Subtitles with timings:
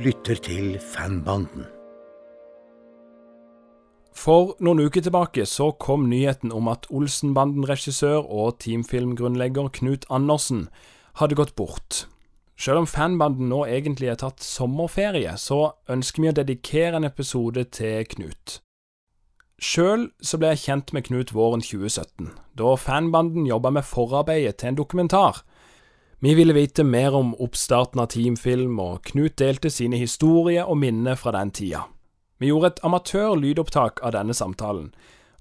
[0.00, 1.66] lytter til Fanbanden.
[4.16, 10.68] For noen uker tilbake så kom nyheten om at Olsenbanden-regissør og teamfilmgrunnlegger Knut Andersen
[11.20, 12.06] hadde gått bort.
[12.60, 17.64] Selv om fanbanden nå egentlig er tatt sommerferie, så ønsker vi å dedikere en episode
[17.72, 18.58] til Knut.
[19.60, 24.72] Sjøl så ble jeg kjent med Knut våren 2017, da fanbanden jobba med forarbeidet til
[24.72, 25.44] en dokumentar.
[26.22, 31.16] Vi ville vite mer om oppstarten av teamfilm, og Knut delte sine historier og minner
[31.16, 31.86] fra den tida.
[32.36, 34.90] Vi gjorde et amatør-lydopptak av denne samtalen,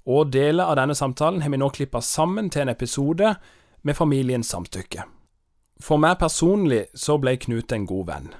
[0.07, 3.33] og deler av denne samtalen har vi nå klippa sammen til en episode
[3.83, 5.03] med familiens samtykke.
[5.83, 8.31] For meg personlig så ble Knut en god venn.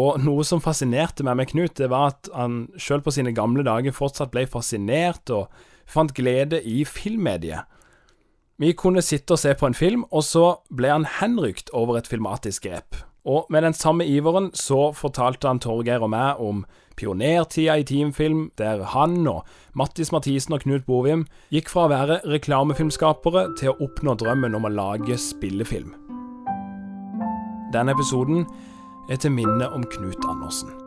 [0.00, 3.66] Og noe som fascinerte meg med Knut, det var at han sjøl på sine gamle
[3.68, 5.52] dager fortsatt ble fascinert og
[5.84, 7.68] fant glede i filmmediet.
[8.60, 12.10] Vi kunne sitte og se på en film, og så ble han henrykt over et
[12.10, 12.98] filmatisk grep.
[13.24, 16.62] Og med den samme iveren så fortalte han Torgeir og meg om
[16.96, 22.20] pionertida i teamfilm, der han og Mattis Mathisen og Knut Bovim gikk fra å være
[22.28, 25.96] reklamefilmskapere til å oppnå drømmen om å lage spillefilm.
[27.72, 28.44] Denne episoden
[29.08, 30.79] er til minne om Knut Andersen.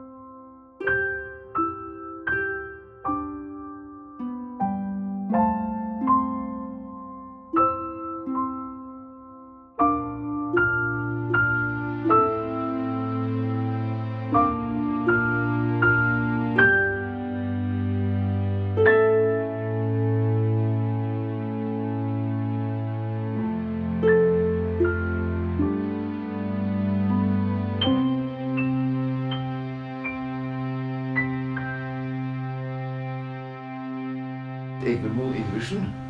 [35.73, 36.03] Moe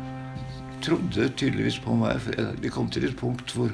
[0.84, 2.20] trodde tydeligvis på meg.
[2.20, 3.70] for Det kom til et punkt hvor,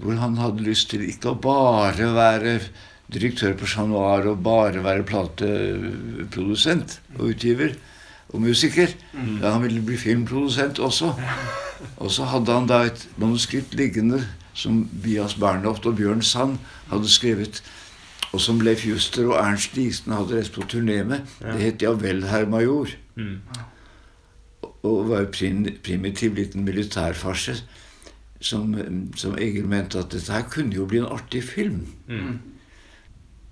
[0.00, 2.58] hvor han hadde lyst til ikke å bare være
[3.12, 7.76] direktør på Chat Noir og bare være plateprodusent og utgiver
[8.32, 8.96] og musiker.
[9.14, 11.12] Ja, han ville bli filmprodusent også.
[12.00, 14.22] Og så hadde han da et manuskript liggende
[14.56, 16.54] som Bias Bernhoft og Bjørn Sand
[16.88, 17.60] hadde skrevet,
[18.32, 21.28] og som Leif Juster og Ernst Diesen hadde reist på turné med.
[21.44, 22.96] Det het 'Ja vel, herr major'
[24.82, 27.56] og var en primitiv liten militærfarse
[28.40, 28.74] som,
[29.16, 31.86] som Egil mente at dette her kunne jo bli en artig film.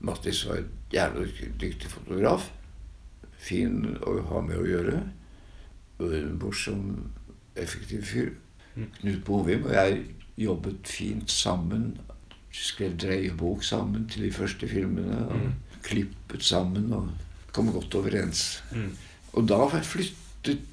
[0.04, 2.50] Mattis var en jævlig dyktig fotograf.
[3.38, 4.98] Fin å ha med å gjøre.
[6.40, 7.10] Morsom,
[7.56, 8.32] effektiv fyr.
[9.00, 10.02] Knut Bovim og jeg
[10.36, 11.94] jobbet fint sammen.
[12.54, 15.24] Skrev dreiebok sammen til de første filmene.
[15.28, 15.40] Og
[15.84, 17.08] klippet sammen og
[17.52, 18.62] kom godt overens.
[19.32, 20.20] Og da flyttet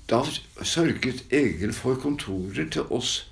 [0.09, 0.21] da
[0.63, 3.27] sørget Egil for kontorer til oss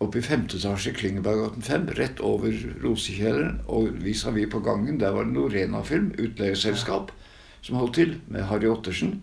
[0.00, 2.52] oppe i femte etasje i Klingeberggaten 5, rett over
[2.84, 3.60] Rosekjelleren.
[3.72, 7.10] Og vis-à-vis på gangen, der var det Norena-film, utleieselskap,
[7.64, 9.22] som holdt til, med Harry Ottersen.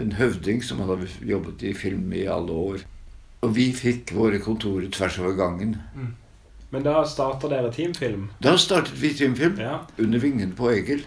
[0.00, 2.78] En høvding som hadde jobbet i film i alle år.
[3.44, 5.76] Og vi fikk våre kontorer tvers over gangen.
[6.70, 8.30] Men da starta dere teamfilm?
[8.42, 9.78] Da startet vi teamfilm Ja.
[9.98, 11.04] under vingen på Egil.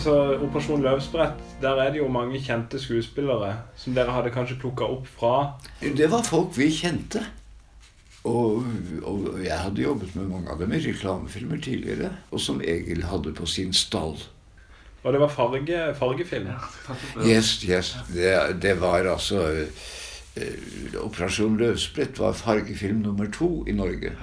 [0.00, 4.86] Altså, Operasjon Løvsbrett, der er det jo mange kjente skuespillere som dere hadde kanskje plukka
[4.88, 5.32] opp fra
[5.82, 7.20] Det var folk vi kjente.
[8.24, 8.64] Og,
[9.04, 12.14] og jeg hadde jobbet med mange av dem i reklamefilmer tidligere.
[12.32, 14.16] Og som Egil hadde på sin stall.
[15.04, 16.48] Og det var farge, fargefilm.
[17.20, 17.92] Yes, yes.
[18.08, 24.16] Det, det var altså eh, Operasjon Løvsbrett var fargefilm nummer to i Norge.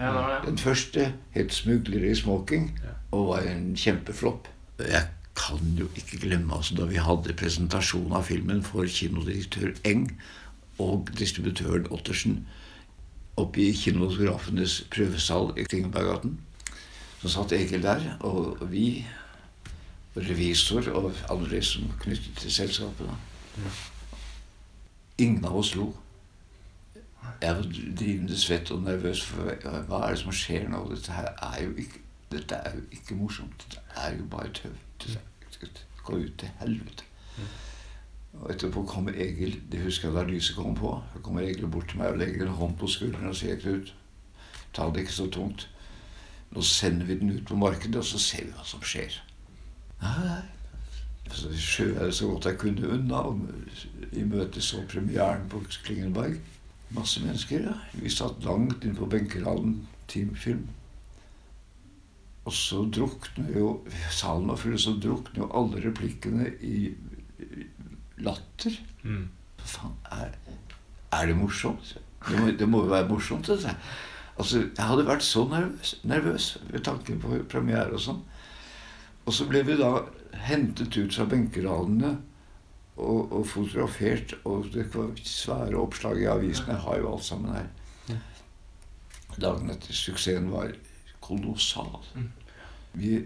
[0.45, 2.71] Den første het 'Smuglere i smoking'
[3.11, 4.47] og var en kjempeflopp.
[4.79, 5.05] Jeg
[5.37, 10.09] kan jo ikke glemme altså, da vi hadde presentasjon av filmen for kinodirektør Eng
[10.81, 12.41] og distributøren Ottersen
[13.37, 16.39] oppe i kinematografenes prøvesal i Klingeberggaten.
[17.21, 19.05] Så satt Egil der, og vi,
[20.17, 23.09] revisor og andre som knyttet til selskapet.
[23.09, 23.69] Da.
[25.21, 25.91] Ingen av oss lo.
[27.41, 27.69] Jeg var
[27.99, 30.81] drivende svett og nervøs for hva er det som skjer nå?
[30.93, 32.01] Dette her er jo ikke,
[32.31, 33.65] dette er jo ikke morsomt.
[33.65, 34.75] Dette er jo bare tøv.
[35.03, 35.19] Dette
[36.07, 37.03] Gå ut til helvete.
[38.33, 39.61] Og etterpå kommer Egil.
[39.71, 41.03] Det husker jeg da lyset kom på.
[41.13, 43.93] Så kommer Egil bort til meg og legger en hånd på skulderen og sier Knut,
[44.73, 45.69] ta det ikke så tungt.
[46.51, 49.17] Nå sender vi den ut på markedet, og så ser vi hva som skjer.
[50.01, 50.37] Nei,
[51.33, 53.23] så skjøv jeg det så godt jeg kunne unna.
[53.27, 53.41] Og
[54.13, 56.37] I møte så premieren på Klingenberg.
[56.95, 57.59] Masse mennesker.
[57.67, 57.73] ja.
[57.93, 59.81] Vi satt langt inne på benkeraden.
[60.07, 60.69] Teamfilm.
[62.47, 63.71] Og så drukner jo
[64.15, 66.93] Salen var full, så drukner jo alle replikkene i
[68.23, 68.77] latter.
[69.03, 69.25] Mm.
[69.67, 70.31] Faen, er,
[71.11, 71.97] er det morsomt?
[72.27, 73.75] Det må, det må jo være morsomt, dette.
[74.37, 78.23] Altså, jeg hadde vært så nervøs, nervøs ved tanken på premiere og sånn.
[79.27, 79.91] Og så ble vi da
[80.47, 82.13] hentet ut fra benkeradene
[82.95, 86.77] og, og fotografert, og det var svære oppslag i avisene.
[86.77, 87.73] Jeg har jo alt sammen her.
[89.37, 90.71] Dagen etter suksessen var
[91.27, 91.91] kolossal.
[92.97, 93.19] Vi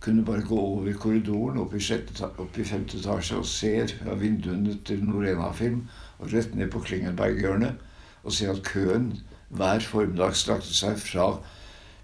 [0.00, 4.14] kunne bare gå over korridoren opp i, sjette, opp i femte etasje og se fra
[4.18, 5.82] vinduene til Norena-film
[6.18, 7.82] og rett ned på Klingenberg-hjørnet
[8.22, 9.10] og se at køen
[9.48, 11.32] hver formiddag strakte seg fra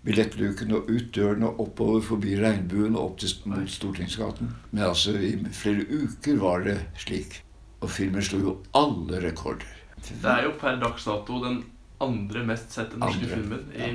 [0.05, 4.51] billettluken og ut døren og oppover forbi regnbuen og opp til mot Stortingsgaten.
[4.73, 7.41] Men altså, i flere uker var det slik.
[7.81, 9.71] Og filmen slo jo alle rekorder.
[10.05, 11.63] Det er jo per dags dato den
[12.05, 13.89] andre mest sette norske Andre, filmen i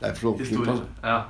[0.00, 0.76] Det er Flåklypa.
[1.04, 1.22] Ja.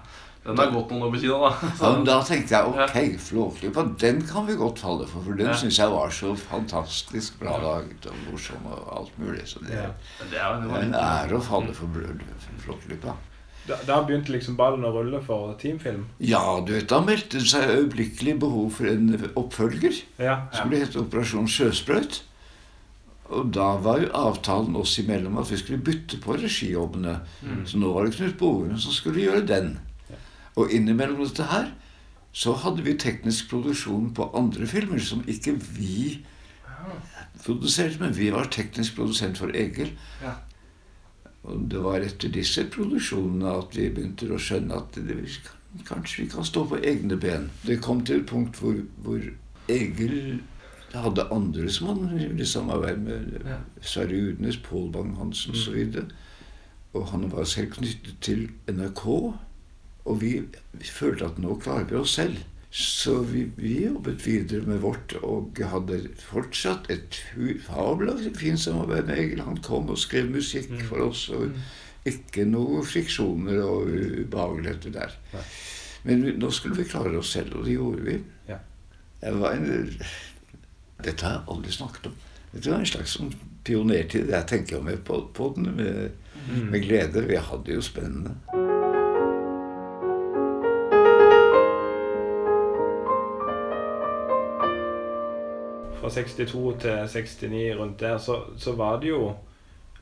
[0.44, 1.50] Den har gått noen år på kino, da.
[1.82, 5.20] Ja, men da tenkte jeg ok, Flåklypa, den kan vi godt falle for.
[5.26, 5.56] For den Ja.
[5.58, 9.44] syns jeg var så fantastisk bra laget og morsom og alt mulig.
[9.46, 9.90] Så det, Ja.
[10.20, 11.86] Men det er jo en ære å falle for
[12.64, 13.16] Flåklypa.
[13.68, 16.06] Da, da begynte liksom ballen å rulle for teamfilm?
[16.24, 20.00] Ja, du vet, da meldte det seg øyeblikkelig behov for en oppfølger.
[20.18, 20.38] Ja.
[20.56, 22.22] Skulle hete Operasjon Sjøsprøyt.
[23.30, 27.20] Og da var jo avtalen oss imellom at vi skulle bytte på regijobbene.
[27.68, 29.76] Så nå var det Knut Borum som skulle gjøre den.
[30.58, 31.70] Og innimellom dette her
[32.32, 36.20] så hadde vi teknisk produksjon på andre filmer som ikke vi
[37.44, 39.94] produserte, men vi var teknisk produsent for Egil.
[40.22, 40.36] Ja.
[41.48, 45.84] Og det var etter disse produksjonene at vi begynte å skjønne at det, vi kan,
[45.88, 47.48] kanskje vi kan stå på egne ben.
[47.64, 49.24] Det kom til et punkt hvor, hvor
[49.70, 50.42] Egil
[50.94, 53.46] hadde andre som han ville samarbeide med.
[53.46, 53.60] Ja.
[53.80, 55.78] Sverre Udnes, Pål Bang-Hansen osv.
[56.02, 56.12] Og,
[56.92, 59.06] og han var selv knyttet til NRK.
[60.04, 60.40] Og vi,
[60.72, 62.40] vi følte at nå klarer vi oss selv.
[62.70, 67.18] Så vi, vi jobbet videre med vårt og hadde fortsatt et
[67.66, 69.42] fabelaktig fint samarbeid med Egil.
[69.42, 71.28] Han kom og skrev musikk for oss.
[71.34, 71.50] og
[72.06, 75.18] Ikke noe friksjoner og ubehageligheter der.
[75.34, 75.46] Nei.
[76.02, 78.16] Men nå skulle vi klare oss selv, og det gjorde vi.
[78.48, 78.60] Ja.
[79.20, 79.90] Jeg var en,
[81.04, 82.18] dette har jeg aldri snakket om.
[82.52, 83.30] Dette var en slags sånn
[83.64, 84.30] pionertid.
[84.32, 86.10] Jeg tenker jo med på, på den med,
[86.72, 87.26] med glede.
[87.28, 88.34] Vi hadde det jo spennende.
[96.00, 99.30] Fra 62 til 69 rundt der, så, så var det jo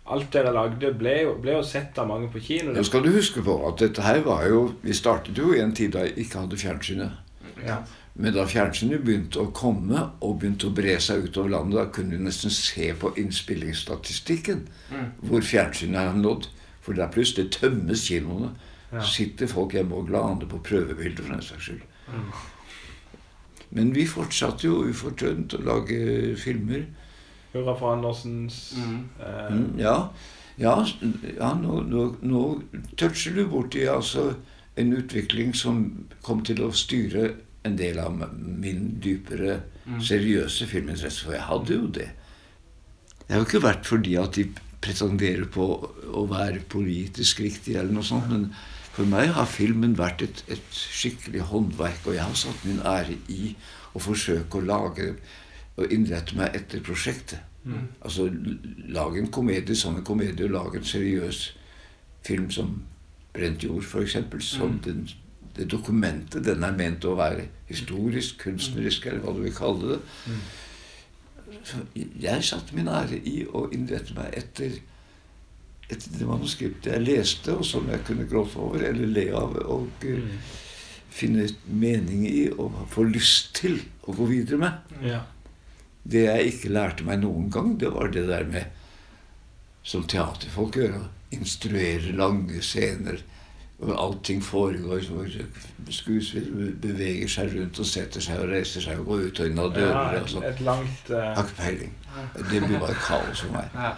[0.09, 2.73] Alt dere lagde, ble jo, ble jo sett av mange på kino.
[2.73, 5.75] Nå skal du huske på at dette her var jo Vi startet jo i en
[5.77, 7.28] tid da jeg ikke hadde fjernsynet.
[7.67, 7.83] Ja.
[8.15, 12.17] Men da fjernsynet begynte å komme og begynte å bre seg utover landet, da kunne
[12.19, 14.65] du nesten se på innspillingsstatistikken
[15.23, 16.49] hvor fjernsynet har nådd.
[16.83, 18.51] For da plutselig tømmes kinoene.
[18.93, 19.03] Ja.
[19.05, 21.83] Sitter folk hjemme og glaner på prøvebilder, for den saks skyld.
[23.71, 25.99] Men vi fortsatte jo ufortrødent å lage
[26.41, 26.87] filmer.
[27.53, 29.09] Hurra for Andersens Mm.
[29.21, 30.09] eh, Mm, ja,
[30.59, 30.87] ja,
[31.39, 32.63] ja nå, nå, nå
[32.97, 34.35] toucher du borti altså
[34.77, 37.35] en utvikling som kom til å styre
[37.69, 39.61] en del av min dypere,
[40.05, 41.25] seriøse filminteresse.
[41.25, 42.09] For jeg hadde jo det.
[43.23, 44.47] Det har jo ikke vært fordi at de
[44.85, 45.65] pretenderer på
[46.15, 48.49] å være politisk riktig eller noe sånt, men
[48.95, 53.17] for meg har filmen vært et, et skikkelig håndverk, og jeg har satt min ære
[53.31, 53.53] i
[53.95, 55.09] å forsøke å lage
[55.79, 57.41] og innrette meg etter prosjektet.
[58.03, 58.59] Altså l-
[58.95, 61.43] lage en komedie som en komedie, og lage en seriøs
[62.27, 62.79] film som
[63.35, 64.17] Brent jord, f.eks.
[64.49, 65.05] Som den,
[65.59, 67.49] det dokumentet den er ment å være.
[67.69, 70.37] Historisk, kunstnerisk, eller hva du vil kalle det.
[71.67, 74.79] Så jeg satte min ære i å innrette meg etter,
[75.89, 79.57] etter det manuskriptet jeg leste, og som jeg kunne gråte over eller le av.
[79.75, 80.55] Og eh,
[81.19, 84.95] finne mening i og få lyst til å gå videre med.
[85.05, 85.25] ja.
[86.09, 88.77] Det jeg ikke lærte meg noen gang, det var det der med
[89.89, 93.23] Som teaterfolk gjør, å instruere lange scener.
[93.79, 95.27] Allting foregår, hvor
[95.95, 99.61] skuespillere beveger seg rundt og setter seg og reiser seg og går ut og inn
[99.63, 99.95] av dører.
[99.95, 100.47] ja et, sånn.
[100.49, 101.93] et langt eh, har ikke peiling.
[102.35, 103.77] Det blir bare kaos for meg.
[103.79, 103.93] Ja.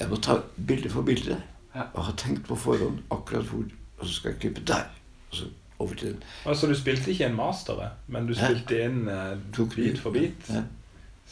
[0.00, 1.38] Jeg må ta bilde for bilde.
[1.72, 1.86] Ja.
[1.94, 3.64] Og ha tenkt på forhånd akkurat hvor
[4.02, 4.88] Og så skal jeg klippe der.
[5.30, 5.44] Og så
[5.78, 6.22] over til den.
[6.46, 10.14] Altså, du spilte ikke en master, men du spilte spilte inn uh, Tok bit for
[10.14, 10.48] bit?
[10.50, 10.64] Ja.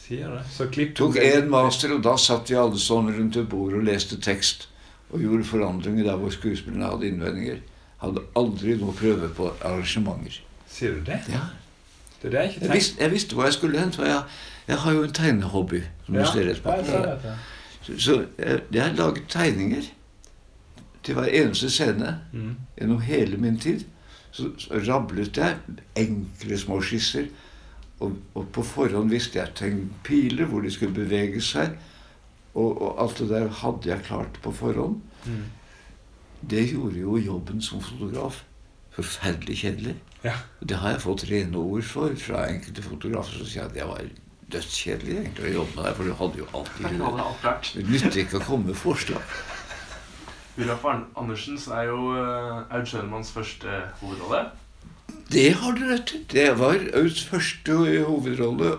[0.01, 0.45] Sier det.
[0.51, 3.83] Så klipp Tok én master, og da satt vi alle sånn rundt et bord og
[3.85, 4.69] leste tekst.
[5.11, 7.59] Og gjorde forandringer der hvor skuespillerne hadde innvendinger.
[8.01, 10.39] Hadde aldri noe prøve på arrangementer.
[10.71, 11.19] Sier du det?
[11.29, 11.43] Ja.
[12.21, 14.21] Det jeg Jeg, visste, jeg visste hvor jeg skulle hen, for jeg,
[14.67, 15.81] jeg har jo en tegnehobby.
[16.05, 16.65] Som Ja, du ser rett
[17.25, 17.35] ja.
[17.81, 19.81] Så, så jeg, jeg har laget tegninger
[21.03, 22.55] til hver eneste scene Mm.
[22.77, 23.85] gjennom hele min tid.
[24.31, 25.57] Så, så rablet jeg
[25.95, 27.25] enkle små skisser
[27.99, 31.75] Og, og på forhånd visste jeg tegn piler, hvor de skulle bevege seg.
[32.55, 34.95] Og, og alt det der hadde jeg klart på forhånd.
[35.25, 35.43] Mm.
[36.49, 38.41] Det gjorde jo jobben som fotograf
[38.95, 39.95] forferdelig kjedelig.
[40.23, 40.33] Ja.
[40.59, 44.09] Det har jeg fått rene ord for fra enkelte fotografer som sier at jeg var
[44.51, 47.75] dødskjedelig egentlig å jobbe med deg, for du hadde jo alltid.
[47.77, 49.35] Det nytter ikke å komme med forslag.
[50.59, 54.49] Ulaf Andersens er jo uh, Aud Schønmanns første hovedrolle.
[55.31, 56.19] Det har du rett i.
[56.33, 58.73] Det var Auds første hovedrolle.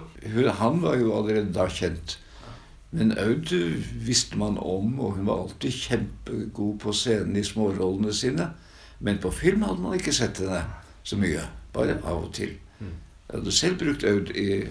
[0.60, 2.18] Han var jo allerede da kjent.
[2.92, 3.48] Men Aud
[4.04, 8.50] visste man om, og hun var alltid kjempegod på scenen i smårollene sine.
[9.00, 10.60] Men på film hadde man ikke sett henne
[11.02, 11.46] så mye.
[11.72, 12.52] Bare av og til.
[13.32, 14.64] Jeg hadde selv brukt Aud i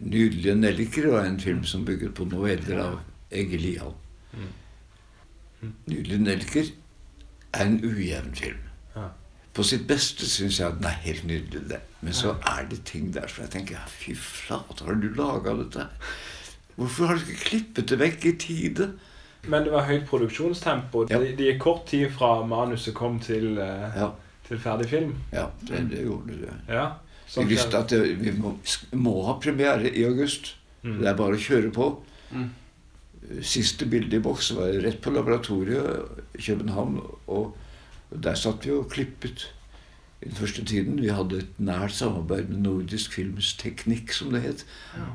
[0.00, 3.94] 'Nydelige nelliker', var en film som bygget på noveller av Egil Lian.
[5.86, 6.72] 'Nydelige nelliker'
[7.52, 8.58] er en ujevn film.
[9.54, 11.78] På sitt beste syns jeg at den er helt nydelig.
[12.00, 15.86] Men så er det ting der som jeg tenker Fy flate, har du laga dette?
[16.76, 18.88] Hvorfor har du ikke klippet det vekk i tide?
[19.50, 21.06] Men det var høyt produksjonstempo.
[21.10, 21.18] Ja.
[21.18, 24.12] Det, de gikk kort tid fra manuset kom til, uh, Ja,
[24.46, 25.16] til ferdig film.
[25.32, 26.56] ja det, det gjorde det.
[26.70, 26.86] Ja.
[27.26, 28.54] Vi Sånn visste at det, vi må,
[29.00, 30.54] må ha premiere i august.
[30.82, 30.98] Mm.
[31.00, 31.86] Det er bare å kjøre på.
[32.32, 32.50] Mm.
[33.46, 36.98] Siste bilde i boks var rett på laboratoriet i København.
[37.32, 37.54] Og
[38.12, 39.46] der satt vi og klippet
[40.22, 41.00] i den første tiden.
[41.02, 44.64] Vi hadde et nært samarbeid med Nordisk Films Teknikk, som det het,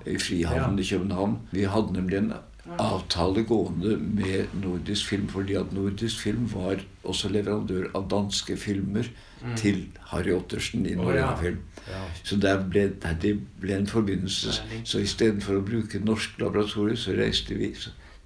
[0.05, 1.39] i Frihavnen i København.
[1.51, 2.33] Vi hadde nemlig en
[2.79, 9.07] avtale gående med Nordisk Film, fordi at Nordisk Film var også leverandør av danske filmer
[9.55, 11.29] til Harry Ottersen i Å, oh, ja.
[11.39, 11.61] Film.
[11.87, 12.01] Ja.
[12.23, 12.89] Så der ble,
[13.21, 14.57] det ble en forbindelse.
[14.83, 17.71] Så istedenfor å bruke norsk laboratorium, så reiste vi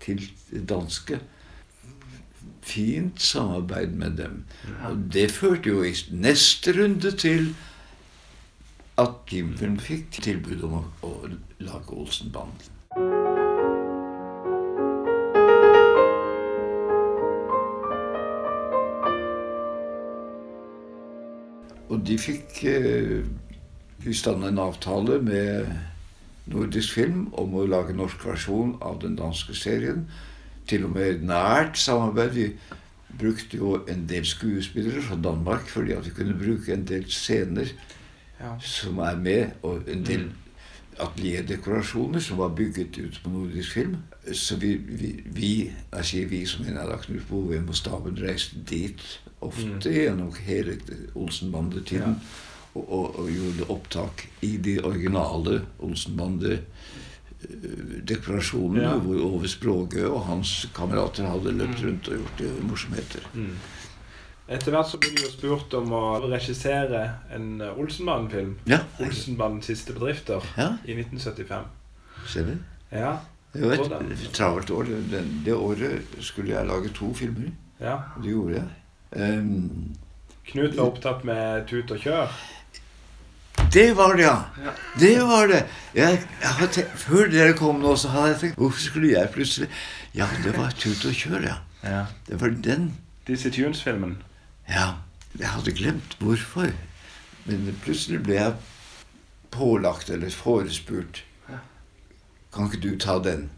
[0.01, 0.25] til
[0.69, 1.19] danske.
[2.71, 4.43] Fint samarbeid med dem.
[4.89, 7.51] Og det førte jo i neste runde til
[9.01, 11.11] at Kimfilm fikk tilbud om å, å
[11.63, 12.71] lage Olsenbanden.
[21.91, 23.23] Og de fikk eh,
[24.07, 25.71] i stand en avtale med
[26.51, 30.05] Nordisk Film om å lage norsk versjon av den danske serien.
[30.71, 32.29] Til og med nært samarbeid.
[32.37, 32.45] Vi
[33.19, 37.73] brukte jo en del skuespillere fra Danmark fordi at vi kunne bruke en del scener
[38.41, 38.55] Ja.
[38.59, 40.23] som er med, og en del
[40.99, 43.97] atelierdekorasjoner som var bygget ut på nordisk film.
[44.33, 45.51] Så vi, vi, vi
[45.93, 49.03] jeg sier vi som mener da Knut OVM, og staben reiste dit
[49.41, 50.77] ofte gjennom hele
[51.15, 52.17] Olsenbandetiden.
[52.73, 55.61] Og, og, og gjorde opptak i de originale
[57.41, 58.97] Olsenbande-dekorasjonene, Ja.
[58.97, 63.21] hvor Ove Språgø og hans kamerater hadde løpt rundt og gjort det morsomheter.
[63.33, 63.55] Mm.
[64.51, 68.57] Etter hvert så ble du jo spurt om å regissere en eh, Olsenbanden-film.
[68.67, 71.65] Ja, Olsenbanens siste bedrifter' ja i 1975.
[72.27, 72.57] ser du?
[72.91, 73.17] Ja.
[73.53, 74.83] Det var et travelt år.
[75.11, 77.51] Det, det året skulle jeg lage to filmer.
[77.79, 77.97] ja.
[78.21, 78.67] Det gjorde jeg.
[79.39, 79.95] Um,
[80.45, 82.27] Knut var opptatt med Tut og kjør.
[83.73, 84.37] Det var det, ja!
[84.99, 85.61] Det var det!
[85.95, 89.67] Jeg, jeg tenkt, før dere kom nå, så hadde jeg tenkt Hvorfor skulle jeg plutselig
[90.15, 91.55] Ja, det var Tut og kjør, ja.
[91.83, 92.03] Ja.
[92.27, 92.91] Det var den.
[93.27, 94.17] Dizzie Tunes-filmen.
[94.69, 94.93] Ja.
[95.39, 96.69] Jeg hadde glemt hvorfor.
[97.45, 98.53] Men plutselig ble jeg
[99.51, 101.23] pålagt eller forespurt
[102.51, 103.49] Kan ikke du ta den?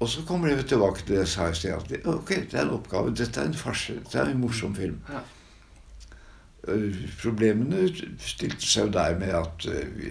[0.00, 2.06] Og så kommer jeg tilbake til det jeg sa i sted.
[2.08, 3.10] Ok, det er en oppgave.
[3.12, 3.98] Dette er en farse.
[3.98, 5.00] Dette er en morsom film.
[5.10, 5.20] Ja.
[6.68, 7.86] Eh, Problemene
[8.20, 10.10] stilte seg jo der med at eh, vi,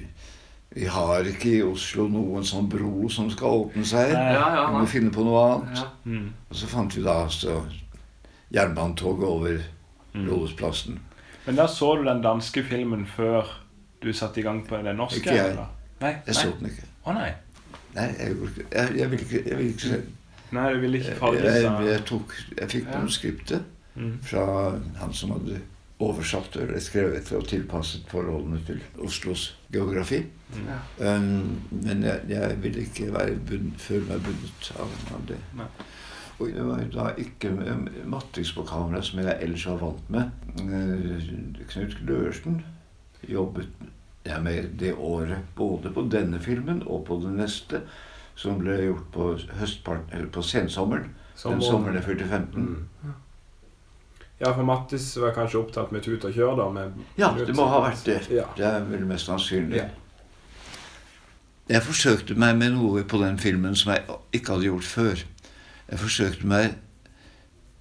[0.76, 4.14] vi har ikke i Oslo noen sånn bro som skal åpne seg.
[4.14, 5.78] Ja, ja, Vi må finne på noe annet.
[5.84, 5.90] ja.
[6.06, 6.32] Mm.
[6.50, 7.62] Og så fant vi da altså
[8.54, 9.60] jernbanetoget over
[10.14, 10.26] Mm.
[10.30, 11.00] Rådhusplassen.
[11.46, 13.46] Men da så du den danske filmen før
[14.04, 15.20] du satte i gang på den norske?
[15.22, 15.52] Ikke jeg.
[15.52, 15.68] eller?
[16.02, 16.10] Nei.
[16.10, 16.34] Jeg nei.
[16.34, 16.88] så den ikke.
[17.06, 17.28] Å nei.
[17.94, 18.36] Nei, jeg,
[18.72, 20.16] jeg, jeg ville ikke, jeg ville ikke se den.
[20.52, 22.96] Nei, du ville ikke farge jeg, jeg, jeg, tok, jeg fikk Ja.
[22.98, 23.62] manuskriptet
[23.96, 24.16] mm.
[24.32, 24.46] fra
[25.04, 25.60] han som hadde
[26.00, 30.24] oversatt eller skrevet og tilpasset forholdene til Oslos geografi.
[30.56, 31.16] Ja.
[31.16, 35.40] Um, men jeg, jeg ville ikke være bunn, føle meg bundet av, av det.
[35.60, 35.68] Nei.
[36.40, 37.52] Og det var da ikke
[38.56, 40.30] på kamera, som jeg ellers var vant med.
[40.64, 41.26] Eh,
[41.68, 42.62] Knut Glørsen
[43.28, 43.68] jobbet
[44.24, 47.82] jeg med det året, både på denne filmen og på den neste,
[48.40, 49.34] som ble gjort på,
[50.32, 51.12] på sensommeren.
[51.44, 52.64] Den sommeren jeg fylte 15.
[53.04, 53.14] Mm.
[54.40, 56.68] Ja, for Mattis var kanskje opptatt med Tut og kjør, da.
[56.72, 58.22] Med Ja, det må ha vært det.
[58.32, 58.46] Ja.
[58.56, 59.82] Det er vel mest sannsynlig.
[59.82, 59.90] Ja.
[61.70, 64.06] Jeg forsøkte meg med noe på den filmen som jeg
[64.40, 65.26] ikke hadde gjort før.
[65.90, 66.78] Jeg forsøkte meg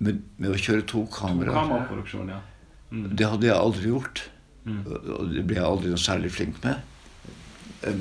[0.03, 1.55] med, med å kjøre to kameraer.
[1.57, 2.43] Kameraproduksjon, ja.
[2.91, 3.07] Mm.
[3.17, 4.25] Det hadde jeg aldri gjort.
[4.67, 4.83] Mm.
[4.89, 6.83] Og det ble jeg aldri noe særlig flink med.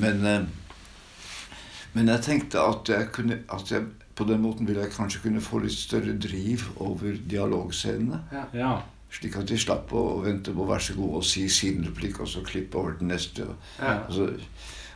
[0.01, 0.49] Men, eh,
[1.93, 3.85] men jeg tenkte at jeg kunne at jeg,
[4.17, 8.21] på den måten ville jeg kanskje kunne få litt større driv over dialogscenene.
[8.57, 8.79] Ja.
[9.13, 12.27] Slik at de slapp å vente på 'vær så god' og si sin replikk, og
[12.27, 13.45] så klippe over til neste.
[13.79, 13.99] Ja.
[14.07, 14.29] og, så,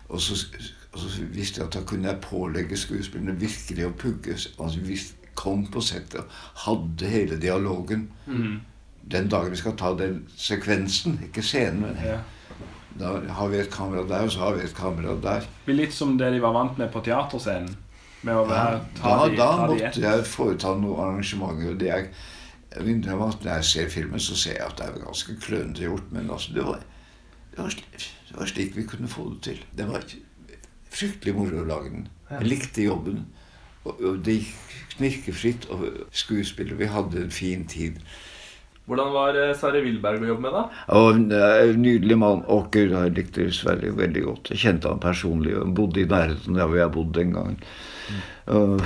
[0.10, 0.48] og, så,
[0.94, 4.36] og så visste jeg at da kunne jeg pålegge skuespillerne virkelig å pugge.
[4.60, 5.00] Altså vi
[5.36, 6.28] kom på settet og
[6.66, 8.10] hadde hele dialogen.
[9.12, 12.18] Den dagen vi skal ta den sekvensen, ikke scenen, men ja.
[13.00, 15.40] da har vi et kamera der, og så har vi et kamera der.
[15.40, 17.78] Det blir litt som det de var vant med på teaterscenen.
[18.22, 21.72] Med å Ja, være, ta da de, ta da måtte de jeg foreta noen arrangementer.
[21.74, 21.90] og det
[22.72, 25.84] jeg vil at Når jeg ser filmen, så ser jeg at det er ganske klønete
[25.84, 26.12] gjort.
[26.12, 26.80] Men altså, det var,
[27.52, 29.64] det, var slik, det var slik vi kunne få det til.
[29.78, 30.06] Det var
[30.92, 32.08] fryktelig moro å lage den.
[32.30, 33.26] Jeg likte jobben.
[33.84, 35.68] Og, og det gikk knirkefritt.
[35.74, 38.00] Og skuespillet Vi hadde en fin tid.
[38.92, 40.62] Hvordan var eh, Sverre Wilberg å jobbe med, da?
[41.00, 42.42] Og eh, nydelig mann.
[42.52, 44.52] Å gud, jeg likte Sverre veldig godt.
[44.52, 47.62] Jeg kjente han personlig Han bodde i nærheten der hvor jeg bodde den gangen.
[48.52, 48.82] Mm.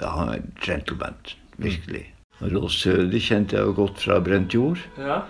[0.00, 1.14] ja, han er gentleman.
[1.62, 2.02] Virkelig.
[2.40, 4.82] Og Rolf Sødi kjente jeg jo godt fra Brent jord.
[4.98, 5.20] Ja.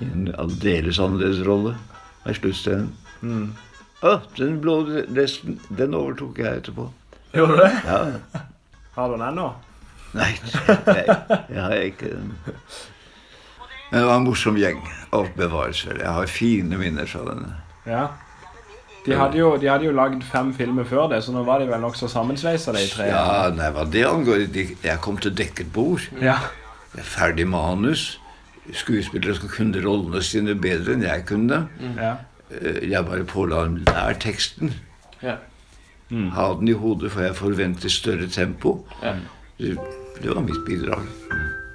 [0.00, 1.76] I en aldeles annerledes rolle.
[2.24, 3.52] I sluttscenen.
[4.00, 6.88] Å, den blå dressen, den overtok jeg etterpå.
[7.36, 7.72] Gjorde du det?
[7.84, 8.44] Ja.
[8.96, 9.50] Har du den ennå?
[10.14, 10.32] Nei,
[10.86, 11.02] nei,
[11.50, 12.10] jeg har ikke.
[13.90, 14.78] Men det var en morsom gjeng.
[15.16, 15.98] av bevarelser.
[16.02, 17.52] Jeg har fine minner fra denne.
[17.86, 18.06] Ja.
[19.06, 21.68] De hadde jo, de hadde jo lagd fem filmer før det, så nå var de
[21.70, 23.06] vel nokså sammensveisa, de tre.
[23.12, 26.02] Ja, nei, hva det angår de- Jeg kom til dekket bord.
[26.20, 26.38] Ja.
[26.98, 28.18] Er Ferdig manus.
[28.74, 31.68] Skuespillere skal kunne rollene sine bedre enn jeg kunne.
[31.96, 32.16] ja.
[32.50, 34.72] Eh, Jeg bare påla dem lær teksten.
[35.22, 35.36] Ja.
[36.10, 38.84] Ha den i hodet, for jeg forventer større tempo.
[39.02, 39.14] Ja.
[39.58, 39.76] Det,
[40.34, 41.06] var mitt bidrag.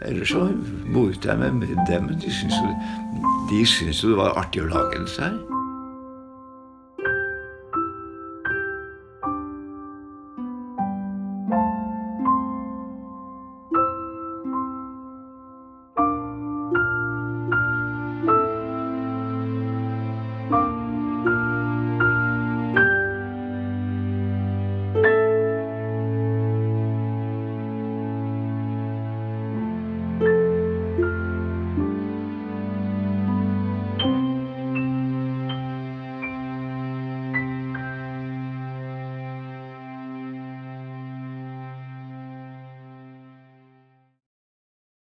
[0.01, 0.49] Ellers så
[0.85, 2.11] moret jeg meg med dem.
[2.21, 2.75] De syntes jo,
[3.49, 3.65] de
[4.13, 5.50] det var artig å lage dette her.